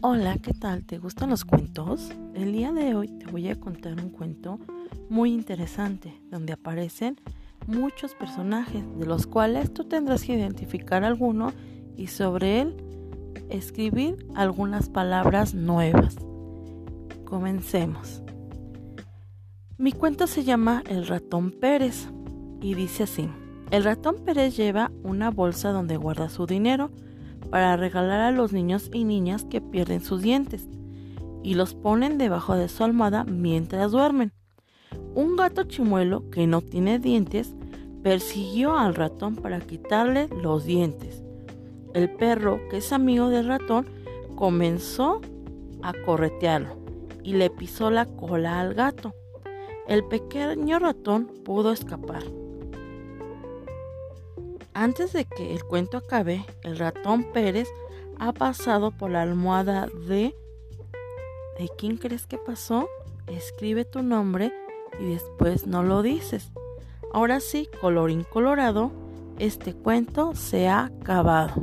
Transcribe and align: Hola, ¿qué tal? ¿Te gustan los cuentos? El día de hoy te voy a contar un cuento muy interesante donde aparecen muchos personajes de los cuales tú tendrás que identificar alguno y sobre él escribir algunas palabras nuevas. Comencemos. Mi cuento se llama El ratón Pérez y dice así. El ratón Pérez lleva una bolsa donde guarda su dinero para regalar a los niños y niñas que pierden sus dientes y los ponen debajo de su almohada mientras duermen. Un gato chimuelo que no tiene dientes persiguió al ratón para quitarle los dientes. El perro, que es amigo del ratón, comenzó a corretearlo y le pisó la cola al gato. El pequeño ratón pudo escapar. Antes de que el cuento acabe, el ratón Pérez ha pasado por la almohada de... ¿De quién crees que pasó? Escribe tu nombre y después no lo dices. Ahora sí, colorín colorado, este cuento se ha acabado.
Hola, 0.00 0.38
¿qué 0.38 0.54
tal? 0.54 0.84
¿Te 0.84 0.98
gustan 0.98 1.30
los 1.30 1.44
cuentos? 1.44 2.12
El 2.32 2.52
día 2.52 2.72
de 2.72 2.94
hoy 2.94 3.08
te 3.08 3.26
voy 3.26 3.48
a 3.48 3.58
contar 3.58 3.94
un 3.94 4.10
cuento 4.10 4.60
muy 5.08 5.32
interesante 5.32 6.22
donde 6.30 6.52
aparecen 6.52 7.20
muchos 7.66 8.14
personajes 8.14 8.84
de 8.96 9.06
los 9.06 9.26
cuales 9.26 9.74
tú 9.74 9.82
tendrás 9.82 10.22
que 10.22 10.34
identificar 10.34 11.02
alguno 11.02 11.52
y 11.96 12.06
sobre 12.06 12.60
él 12.60 12.76
escribir 13.50 14.24
algunas 14.36 14.88
palabras 14.88 15.52
nuevas. 15.54 16.14
Comencemos. 17.24 18.22
Mi 19.78 19.90
cuento 19.90 20.28
se 20.28 20.44
llama 20.44 20.84
El 20.88 21.08
ratón 21.08 21.50
Pérez 21.50 22.06
y 22.62 22.74
dice 22.74 23.02
así. 23.02 23.28
El 23.72 23.82
ratón 23.82 24.24
Pérez 24.24 24.56
lleva 24.56 24.92
una 25.02 25.32
bolsa 25.32 25.72
donde 25.72 25.96
guarda 25.96 26.28
su 26.28 26.46
dinero 26.46 26.92
para 27.50 27.76
regalar 27.76 28.20
a 28.20 28.30
los 28.30 28.52
niños 28.52 28.90
y 28.92 29.04
niñas 29.04 29.44
que 29.44 29.60
pierden 29.60 30.00
sus 30.00 30.22
dientes 30.22 30.68
y 31.42 31.54
los 31.54 31.74
ponen 31.74 32.18
debajo 32.18 32.54
de 32.56 32.68
su 32.68 32.84
almohada 32.84 33.24
mientras 33.24 33.92
duermen. 33.92 34.32
Un 35.14 35.36
gato 35.36 35.64
chimuelo 35.64 36.28
que 36.30 36.46
no 36.46 36.60
tiene 36.60 36.98
dientes 36.98 37.54
persiguió 38.02 38.76
al 38.76 38.94
ratón 38.94 39.36
para 39.36 39.60
quitarle 39.60 40.28
los 40.42 40.64
dientes. 40.64 41.22
El 41.94 42.10
perro, 42.10 42.60
que 42.70 42.78
es 42.78 42.92
amigo 42.92 43.28
del 43.28 43.48
ratón, 43.48 43.86
comenzó 44.36 45.20
a 45.82 45.92
corretearlo 46.04 46.76
y 47.22 47.32
le 47.32 47.50
pisó 47.50 47.90
la 47.90 48.06
cola 48.06 48.60
al 48.60 48.74
gato. 48.74 49.14
El 49.86 50.04
pequeño 50.04 50.78
ratón 50.78 51.30
pudo 51.44 51.72
escapar. 51.72 52.22
Antes 54.80 55.12
de 55.12 55.24
que 55.24 55.52
el 55.52 55.64
cuento 55.64 55.96
acabe, 55.96 56.46
el 56.62 56.78
ratón 56.78 57.32
Pérez 57.32 57.66
ha 58.20 58.32
pasado 58.32 58.92
por 58.92 59.10
la 59.10 59.22
almohada 59.22 59.88
de... 60.06 60.36
¿De 61.58 61.68
quién 61.76 61.96
crees 61.96 62.28
que 62.28 62.38
pasó? 62.38 62.88
Escribe 63.26 63.84
tu 63.84 64.04
nombre 64.04 64.52
y 65.00 65.06
después 65.06 65.66
no 65.66 65.82
lo 65.82 66.02
dices. 66.02 66.52
Ahora 67.12 67.40
sí, 67.40 67.68
colorín 67.80 68.22
colorado, 68.22 68.92
este 69.40 69.74
cuento 69.74 70.36
se 70.36 70.68
ha 70.68 70.84
acabado. 70.84 71.54